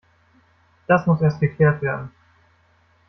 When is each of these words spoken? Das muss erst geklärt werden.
Das 0.87 1.05
muss 1.05 1.21
erst 1.21 1.39
geklärt 1.41 1.83
werden. 1.83 2.09